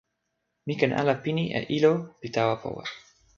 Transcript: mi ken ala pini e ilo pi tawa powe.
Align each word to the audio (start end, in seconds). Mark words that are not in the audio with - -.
mi 0.65 0.73
ken 0.79 0.91
ala 1.01 1.13
pini 1.23 1.43
e 1.59 1.61
ilo 1.77 1.93
pi 2.19 2.27
tawa 2.35 2.55
powe. 2.61 2.83